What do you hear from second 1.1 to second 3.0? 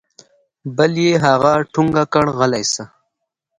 هغه ټونګه کړ غلى سه.